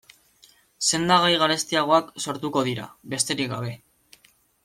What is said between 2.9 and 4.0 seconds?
besterik gabe.